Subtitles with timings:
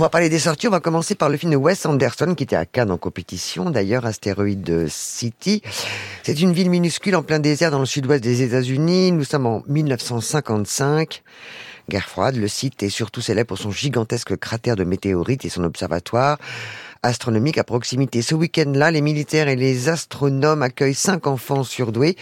[0.00, 0.66] va parler des sorties.
[0.66, 3.70] On va commencer par le film de Wes Anderson qui était à Cannes en compétition.
[3.70, 5.62] D'ailleurs, Astéroïde City.
[6.22, 9.12] C'est une ville minuscule en plein désert dans le sud-ouest des États-Unis.
[9.12, 11.22] Nous sommes en 1955.
[11.88, 15.64] Guerre froide, le site est surtout célèbre pour son gigantesque cratère de météorites et son
[15.64, 16.38] observatoire
[17.02, 18.22] astronomique à proximité.
[18.22, 22.16] Ce week-end-là, les militaires et les astronomes accueillent cinq enfants surdoués,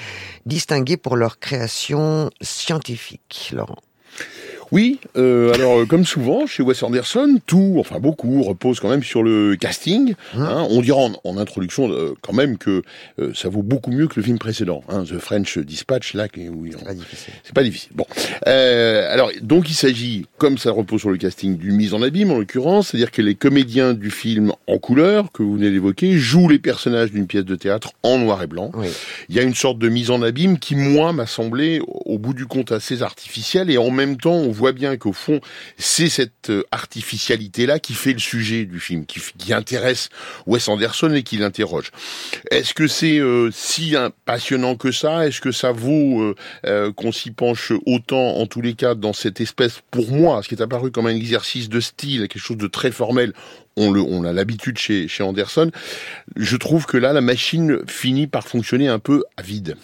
[0.47, 3.51] distingués pour leur création scientifique.
[3.55, 3.79] Laurent.
[4.71, 9.03] Oui, euh, alors euh, comme souvent chez Wes Anderson, tout, enfin beaucoup, repose quand même
[9.03, 10.15] sur le casting.
[10.35, 10.47] Hein.
[10.49, 10.67] Hein.
[10.71, 12.83] on dira en, introduction euh, quand même que
[13.35, 16.85] ça vaut beaucoup mieux que le film précédent, hein, The French Dispatch, là, oui, c'est
[16.85, 17.33] pas difficile.
[17.45, 17.93] C'est pas difficile.
[17.95, 18.07] Bon,
[18.45, 22.39] alors donc il s'agit, comme ça repose sur le casting, d'une mise en abîme en
[22.39, 26.59] l'occurrence, c'est-à-dire que les comédiens du film en couleur que vous venez d'évoquer jouent les
[26.59, 28.73] personnages d'une pièce de théâtre en noir et blanc.
[29.29, 32.35] Il y a une sorte de mise en abîme qui moi m'a semblé au bout
[32.35, 35.41] du compte assez artificielle et en même temps on voit bien qu'au fond,
[35.77, 40.09] c'est cette euh, artificialité-là qui fait le sujet du film, qui, qui intéresse
[40.47, 41.91] Wes Anderson et qui l'interroge.
[42.51, 45.27] Est-ce que c'est euh, si passionnant que ça?
[45.27, 46.35] Est-ce que ça vaut
[46.67, 50.49] euh, qu'on s'y penche autant, en tous les cas, dans cette espèce, pour moi, ce
[50.49, 53.33] qui est apparu comme un exercice de style, quelque chose de très formel
[53.79, 55.71] on, le, on a l'habitude chez, chez Anderson.
[56.37, 59.77] Je trouve que là, la machine finit par fonctionner un peu à vide.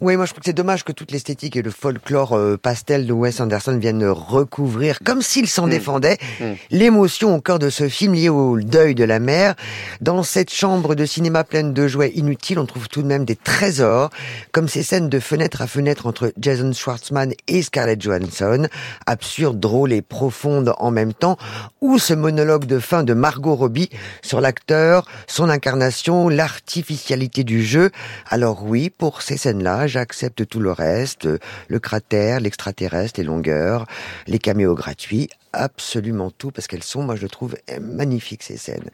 [0.00, 3.06] Oui, moi je trouve que c'est dommage que toute l'esthétique et le folklore euh, pastel
[3.06, 5.70] de Wes Anderson viennent recouvrir, comme s'il s'en mm.
[5.70, 6.44] défendait, mm.
[6.70, 9.56] l'émotion au cœur de ce film lié au deuil de la mère.
[10.00, 13.36] Dans cette chambre de cinéma pleine de jouets inutiles, on trouve tout de même des
[13.36, 14.08] trésors,
[14.52, 18.68] comme ces scènes de fenêtre à fenêtre entre Jason Schwartzman et Scarlett Johansson,
[19.04, 21.36] absurdes, drôles et profondes en même temps,
[21.82, 23.90] ou ce monologue de fin de Margot Robbie
[24.22, 27.90] sur l'acteur, son incarnation, l'artificialité du jeu.
[28.30, 31.28] Alors oui, pour ces scènes-là, j'accepte tout le reste,
[31.68, 33.86] le cratère, l'extraterrestre, les longueurs,
[34.26, 38.90] les caméos gratuits, absolument tout, parce qu'elles sont, moi je trouve, magnifiques ces scènes.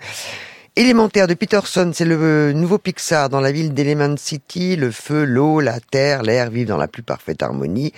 [0.78, 4.76] Élémentaire de Peterson, c'est le nouveau Pixar dans la ville d'Element City.
[4.76, 7.94] Le feu, l'eau, la terre, l'air vivent dans la plus parfaite harmonie.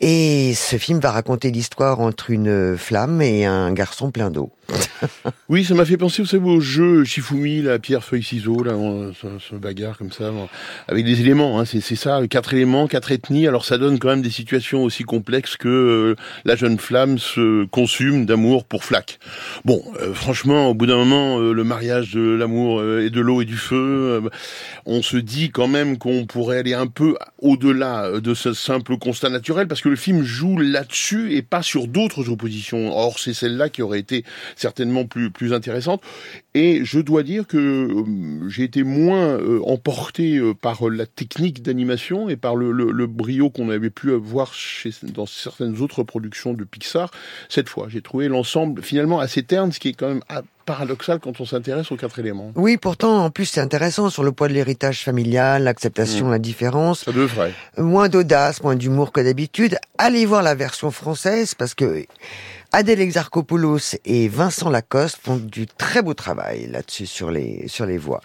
[0.00, 4.52] Et ce film va raconter l'histoire entre une flamme et un garçon plein d'eau.
[5.48, 8.74] oui, ça m'a fait penser, vous savez, au jeu Shifumi, la pierre, feuille, ciseaux, là,
[8.74, 10.30] on se, bagarre comme ça,
[10.88, 14.22] avec des éléments, hein, c'est ça, quatre éléments, quatre ethnies, alors ça donne quand même
[14.22, 19.18] des situations aussi complexes que euh, la jeune flamme se consume d'amour pour Flack.
[19.64, 23.40] Bon, euh, franchement, au bout d'un moment, euh, le mariage de l'amour et de l'eau
[23.40, 24.22] et du feu,
[24.84, 29.30] on se dit quand même qu'on pourrait aller un peu au-delà de ce simple constat
[29.30, 32.96] naturel, parce que le film joue là-dessus et pas sur d'autres oppositions.
[32.96, 34.24] Or, c'est celle-là qui aurait été
[34.56, 36.02] certainement plus plus intéressante.
[36.54, 41.62] Et je dois dire que euh, j'ai été moins euh, emporté euh, par la technique
[41.62, 46.54] d'animation et par le, le, brio qu'on avait pu voir chez, dans certaines autres productions
[46.54, 47.10] de Pixar.
[47.48, 50.22] Cette fois, j'ai trouvé l'ensemble finalement assez terne, ce qui est quand même
[50.68, 52.52] paradoxal quand on s'intéresse aux quatre éléments.
[52.54, 56.30] Oui, pourtant, en plus, c'est intéressant sur le poids de l'héritage familial, l'acceptation, mmh.
[56.30, 57.04] la différence.
[57.06, 57.54] Ça devrait.
[57.78, 59.78] Moins d'audace, moins d'humour que d'habitude.
[59.96, 62.04] Allez voir la version française parce que
[62.70, 67.96] Adèle Exarchopoulos et Vincent Lacoste font du très beau travail là-dessus sur les, sur les
[67.96, 68.20] voix.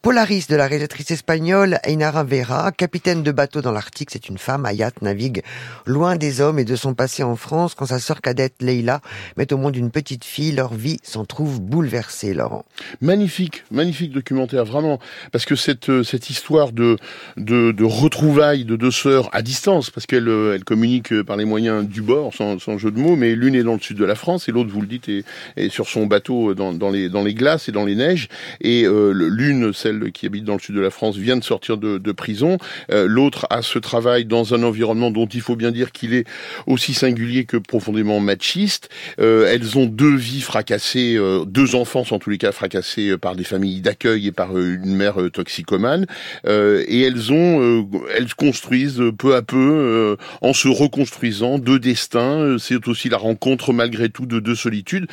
[0.00, 4.64] Polaris de la réalisatrice espagnole Ainara Vera, capitaine de bateau dans l'Arctique, c'est une femme,
[4.64, 5.42] Ayat, navigue
[5.86, 9.00] loin des hommes et de son passé en France quand sa sœur cadette Leila
[9.36, 12.64] met au monde une petite fille, leur vie s'en trouve bouleversée, Laurent.
[13.00, 15.00] Magnifique, magnifique documentaire, vraiment,
[15.32, 16.96] parce que cette, euh, cette histoire de,
[17.36, 21.84] de, retrouvailles de deux sœurs à distance, parce qu'elles euh, elles communiquent par les moyens
[21.84, 24.48] du bord, sans, jeu de mots, mais l'une est dans le sud de la France
[24.48, 27.68] et l'autre, vous le dites, est, sur son bateau dans, dans, les, dans les glaces
[27.68, 28.28] et dans les neiges,
[28.60, 29.72] et euh, l'une,
[30.12, 32.58] qui habite dans le sud de la France, vient de sortir de, de prison.
[32.90, 36.24] Euh, L'autre a ce travail dans un environnement dont il faut bien dire qu'il est
[36.66, 38.88] aussi singulier que profondément machiste.
[39.20, 43.36] Euh, elles ont deux vies fracassées, euh, deux enfants en tous les cas fracassés par
[43.36, 46.06] des familles d'accueil et par une mère toxicomane.
[46.46, 52.56] et elles ont, elles construisent peu à peu, en se reconstruisant, deux destins.
[52.58, 55.06] C'est aussi la rencontre malgré tout de deux solitudes.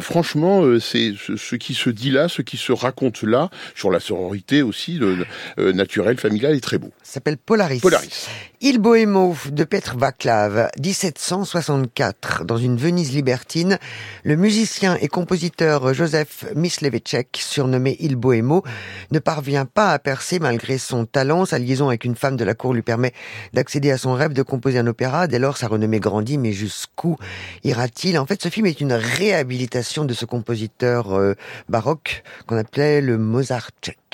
[0.00, 4.62] franchement, c'est ce qui se dit là, ce qui se raconte là sur la sororité
[4.62, 6.90] aussi euh, naturelle, familiale est très beau.
[7.02, 7.80] Ça s'appelle Polaris.
[7.80, 8.28] Polaris.
[8.62, 13.78] Il Bohémo de Petr Vaclav, 1764, dans une Venise libertine,
[14.24, 18.62] le musicien et compositeur Joseph Myslevechek, surnommé Il Bohémo,
[19.10, 21.44] ne parvient pas à percer malgré son talent.
[21.44, 23.12] Sa liaison avec une femme de la cour lui permet
[23.52, 25.26] d'accéder à son rêve de composer un opéra.
[25.26, 27.16] Dès lors, sa renommée grandit, mais jusqu'où
[27.62, 28.18] ira-t-il?
[28.18, 31.34] En fait, ce film est une réhabilitation de ce compositeur euh,
[31.68, 34.05] baroque qu'on appelait le Mozart tchèque.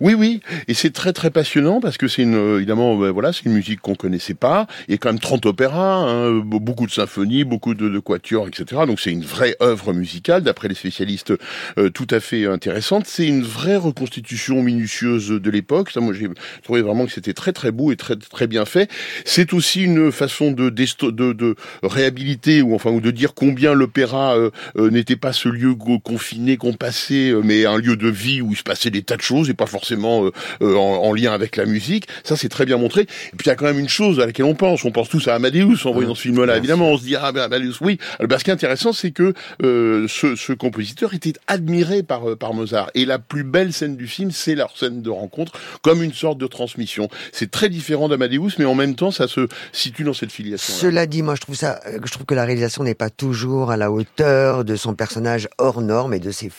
[0.00, 3.44] Oui, oui, et c'est très très passionnant parce que c'est une, évidemment, ben voilà, c'est
[3.44, 4.66] une musique qu'on connaissait pas.
[4.88, 8.48] Il y a quand même 30 opéras, hein, beaucoup de symphonies, beaucoup de, de quatuors,
[8.48, 8.82] etc.
[8.86, 11.32] Donc c'est une vraie œuvre musicale, d'après les spécialistes,
[11.78, 13.06] euh, tout à fait intéressante.
[13.06, 15.90] C'est une vraie reconstitution minutieuse de l'époque.
[15.90, 16.28] Ça, moi, j'ai
[16.62, 18.90] trouvé vraiment que c'était très très beau et très très bien fait.
[19.24, 24.36] C'est aussi une façon de, de, de réhabiliter ou enfin ou de dire combien l'opéra
[24.36, 28.52] euh, euh, n'était pas ce lieu confiné qu'on passait, mais un lieu de vie où
[28.52, 30.30] il se passait des tas de choses et pas forcément
[30.60, 32.06] en, lien avec la musique.
[32.24, 33.02] Ça, c'est très bien montré.
[33.02, 34.84] Et puis il y a quand même une chose à laquelle on pense.
[34.84, 36.56] On pense tous à Amadeus en voyant ce film-là.
[36.56, 37.98] Évidemment, on se dit ah ben Amadeus, oui.
[38.18, 42.90] Alors, ce qui est intéressant, c'est que ce, ce, compositeur était admiré par par Mozart.
[42.94, 45.52] Et la plus belle scène du film, c'est leur scène de rencontre,
[45.82, 47.08] comme une sorte de transmission.
[47.32, 50.72] C'est très différent d'Amadeus, mais en même temps, ça se situe dans cette filiation.
[50.72, 53.76] Cela dit, moi, je trouve ça, je trouve que la réalisation n'est pas toujours à
[53.76, 56.50] la hauteur de son personnage hors norme et de ses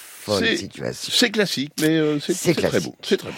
[0.94, 2.96] C'est classique, mais euh, c'est très beau.
[3.02, 3.38] C'est très beau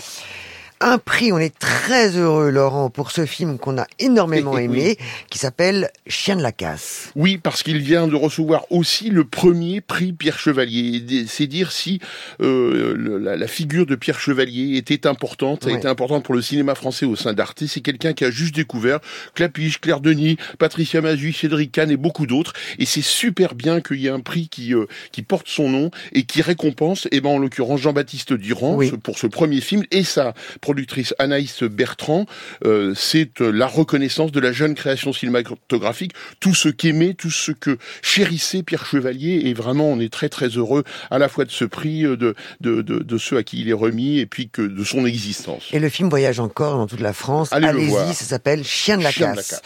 [0.84, 1.32] un prix.
[1.32, 4.98] On est très heureux, Laurent, pour ce film qu'on a énormément aimé,
[5.30, 7.12] qui s'appelle Chien de la casse.
[7.16, 11.26] Oui, parce qu'il vient de recevoir aussi le premier prix Pierre Chevalier.
[11.28, 12.00] C'est dire si
[12.42, 17.06] euh, la, figure de Pierre Chevalier était importante, a été importante pour le cinéma français
[17.06, 17.66] au sein d'Arte.
[17.66, 19.00] C'est quelqu'un qui a juste découvert
[19.36, 22.54] Clapiche, Claire Denis, Patricia Mazu, Cédric Kahn et beaucoup d'autres.
[22.80, 25.92] Et c'est super bien qu'il y ait un prix qui, euh, qui porte son nom
[26.12, 30.04] et qui récompense, et eh ben, en l'occurrence, Jean-Baptiste Durand pour ce premier film et
[30.04, 30.34] sa
[30.74, 32.26] productrice Anaïs Bertrand,
[32.66, 37.52] euh, c'est euh, la reconnaissance de la jeune création cinématographique, tout ce qu'aimait, tout ce
[37.52, 41.52] que chérissait Pierre Chevalier, et vraiment on est très très heureux à la fois de
[41.52, 44.64] ce prix, euh, de, de, de, ceux à qui il est remis, et puis que
[44.64, 45.70] de son existence.
[45.74, 47.50] Et le film voyage encore dans toute la France.
[47.52, 49.62] Allez-y, ça s'appelle Chien de la casse.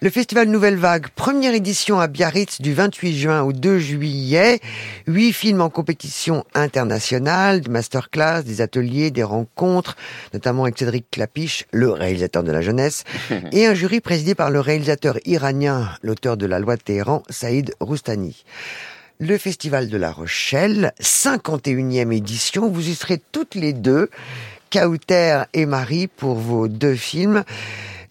[0.00, 4.60] le festival Nouvelle Vague, première édition à Biarritz du 28 juin au 2 juillet.
[5.06, 9.96] Huit films en compétition internationale, des masterclass, des ateliers, des rencontres,
[10.38, 13.02] notamment avec Cédric Clapiche, le réalisateur de La Jeunesse,
[13.52, 17.74] et un jury présidé par le réalisateur iranien, l'auteur de La Loi de Téhéran, Saïd
[17.80, 18.44] Roustani.
[19.18, 24.10] Le Festival de La Rochelle, 51e édition, vous y serez toutes les deux,
[24.70, 27.42] Kauter et Marie, pour vos deux films.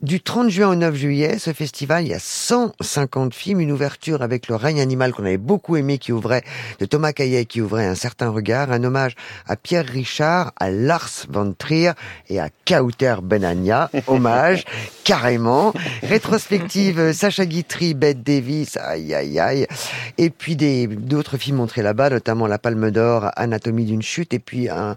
[0.04, 4.22] Du 30 juin au 9 juillet, ce festival, il y a 150 films, une ouverture
[4.22, 6.44] avec Le règne animal qu'on avait beaucoup aimé, qui ouvrait,
[6.80, 9.16] de Thomas Caillet, qui ouvrait un certain regard, un hommage
[9.48, 11.94] à Pierre Richard, à Lars von Trier
[12.30, 14.66] et à Kauter Benania, hommage,
[15.04, 15.74] carrément.
[16.04, 19.66] Rétrospective, Sacha Guitry, Bette Davis, aïe aïe aïe.
[20.20, 24.40] Et puis des, d'autres films montrés là-bas, notamment La Palme d'Or, Anatomie d'une chute, et
[24.40, 24.96] puis un,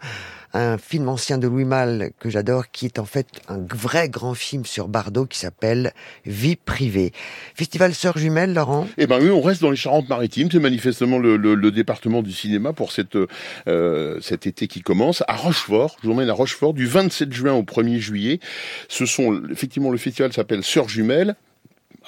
[0.53, 4.35] un film ancien de Louis Malle que j'adore, qui est en fait un vrai grand
[4.35, 5.93] film sur Bardot qui s'appelle
[6.27, 7.13] Vie privée.
[7.55, 8.89] Festival Sœurs Jumelles, Laurent?
[8.99, 10.49] Eh ben oui, on reste dans les Charentes-Maritimes.
[10.51, 13.17] C'est manifestement le, le, département du cinéma pour cette,
[13.69, 15.23] euh, cet été qui commence.
[15.29, 18.41] À Rochefort, je vous emmène à Rochefort du 27 juin au 1er juillet.
[18.89, 21.37] Ce sont, effectivement, le festival s'appelle Sœurs Jumelles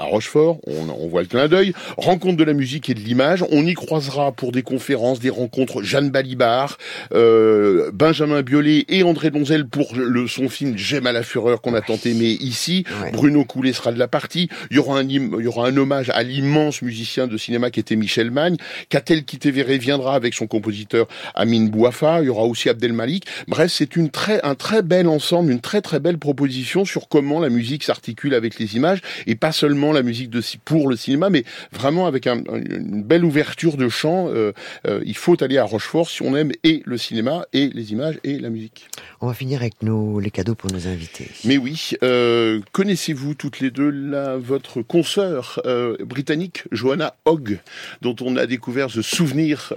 [0.02, 3.64] à Rochefort, on, voit le clin d'œil, rencontre de la musique et de l'image, on
[3.64, 6.76] y croisera pour des conférences, des rencontres Jeanne Balibar,
[7.14, 11.74] euh, Benjamin Biolay et André Donzel pour le, son film J'aime à la fureur qu'on
[11.74, 15.30] a tant aimé ici, Bruno Coulet sera de la partie, il y aura un, il
[15.40, 18.56] y aura un hommage à l'immense musicien de cinéma qui était Michel Magne,
[18.88, 21.06] Catel Kitevere viendra avec son compositeur
[21.36, 25.06] Amin Bouafa, il y aura aussi Abdel Malik, bref c'est une très, un très bel
[25.06, 29.36] ensemble, une très très belle proposition sur comment la musique s'articule avec les images et
[29.36, 33.88] pas seulement la musique de pour le cinéma, mais vraiment avec une belle ouverture de
[33.88, 34.28] champ.
[34.28, 34.52] Euh,
[34.86, 38.18] euh, il faut aller à Rochefort si on aime et le cinéma et les images
[38.24, 38.88] et la musique.
[39.20, 41.28] On va finir avec nos les cadeaux pour nos invités.
[41.44, 45.60] Mais oui, euh, connaissez-vous toutes les deux la, votre consoeur
[46.00, 47.58] britannique Joanna Hogg,
[48.00, 49.72] dont on a découvert The Souvenir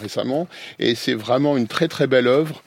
[0.00, 2.62] récemment, et c'est vraiment une très très belle œuvre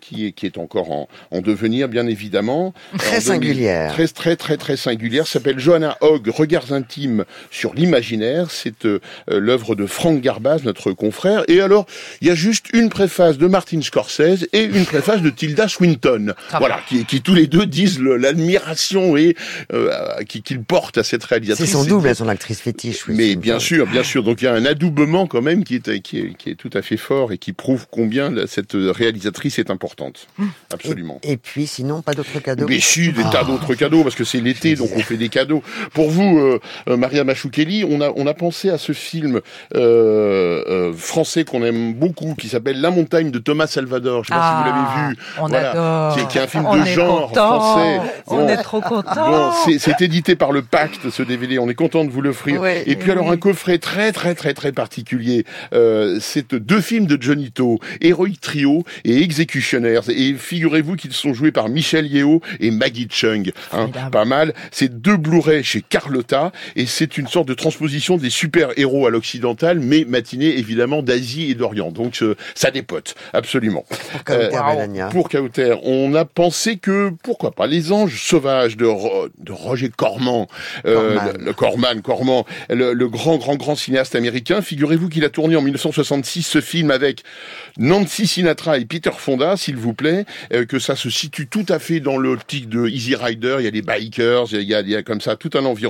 [0.00, 2.74] qui est qui est encore en, en devenir bien évidemment.
[2.98, 3.92] Très singulière.
[3.92, 5.26] Très très très très singulière.
[5.26, 8.50] S'appelle Joanna Hogg Regards intimes sur l'imaginaire.
[8.50, 11.44] C'est euh, l'œuvre de Franck Garbaz, notre confrère.
[11.48, 11.86] Et alors,
[12.20, 16.34] il y a juste une préface de Martin Scorsese et une préface de Tilda Swinton.
[16.58, 19.36] voilà, qui, qui, tous les deux disent l'admiration et
[19.72, 21.66] euh, qu'ils portent à cette réalisatrice.
[21.66, 23.06] C'est son double, son actrice fétiche.
[23.08, 24.22] Oui, Mais bien sûr, bien sûr.
[24.22, 26.70] Donc il y a un adoubement quand même qui est, qui est, qui est tout
[26.74, 30.26] à fait fort et qui prouve combien cette réalisatrice est importante.
[30.38, 30.50] Hum.
[30.72, 31.20] Absolument.
[31.22, 34.40] Et, puis sinon, pas d'autres cadeaux Mais si, des tas d'autres cadeaux parce que c'est
[34.40, 35.62] l'été, donc on fait des cadeaux.
[35.92, 36.38] Pour vous,
[36.88, 39.40] euh, Maria Machoukeli, on a, on a pensé à ce film
[40.96, 44.24] français qu'on aime beaucoup, qui s'appelle La montagne de Thomas Salvador.
[44.24, 45.16] Je sais pas si vous l'avez Ah, vu.
[45.38, 45.70] On Voilà.
[45.70, 46.14] adore.
[46.14, 47.60] Qui est- qui est un film On de genre content.
[47.60, 48.00] français.
[48.26, 48.48] On Bon.
[48.48, 49.30] est trop content.
[49.30, 51.58] Bon, c'est- édité par le Pacte, ce DVD.
[51.58, 52.60] On est content de vous l'offrir.
[52.60, 52.84] Ouais.
[52.86, 55.44] et puis alors un coffret très très très très particulier.
[55.74, 60.00] Euh, c'est deux films de Johnny To, Heroic Trio et Executioners.
[60.08, 63.50] Et figurez-vous qu'ils sont joués par Michel Yeo et Maggie Chung.
[63.72, 64.54] Hein, pas mal.
[64.70, 69.80] C'est deux Blu-ray chez Carlotta et c'est une sorte de transposition des super-héros à l'occidental,
[69.80, 71.90] mais matinée évidemment d'Asie et d'Orient.
[71.90, 73.84] Donc euh, ça dépote, absolument.
[73.90, 74.56] Pour Kauter
[75.06, 75.08] Euh.
[75.10, 79.90] Pour Kauter, on a pensé que, pourquoi pas, Les Anges Sauvages de, Ro- de Roger
[79.94, 80.46] Corman,
[80.86, 81.32] euh, Corman.
[81.38, 84.62] le, le Corman, Corman, le, le grand, grand, grand cinéaste américain.
[84.62, 87.22] Figurez-vous qu'il a tourné en 1966 ce film avec
[87.78, 90.24] Nancy Sinatra et Peter Fonda, s'il vous plaît,
[90.68, 93.56] que ça se situe tout à fait dans l'optique de Easy Rider.
[93.58, 95.64] Il y a des bikers, il y a, il y a comme ça tout un
[95.64, 95.89] environnement.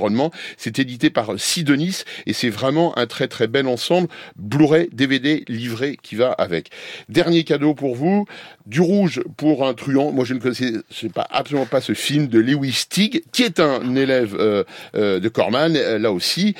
[0.57, 4.07] C'est édité par Sidonis et c'est vraiment un très, très bel ensemble.
[4.35, 6.69] Blu-ray, DVD, livret qui va avec.
[7.09, 8.25] Dernier cadeau pour vous,
[8.65, 10.11] du rouge pour un truand.
[10.11, 10.73] Moi, je ne connaissais
[11.13, 14.63] pas, absolument pas ce film de Lewis Stig, qui est un élève euh,
[14.95, 16.55] euh, de Corman, euh, là aussi.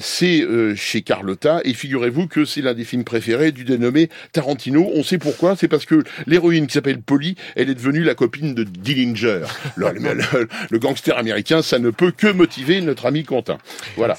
[0.00, 0.46] C'est
[0.76, 4.90] chez Carlotta, et figurez-vous que c'est l'un des films préférés du dénommé Tarantino.
[4.94, 8.54] On sait pourquoi, c'est parce que l'héroïne qui s'appelle Polly, elle est devenue la copine
[8.54, 9.42] de Dillinger.
[9.76, 13.58] le gangster américain, ça ne peut que motiver notre ami Quentin.
[13.96, 14.16] Voilà.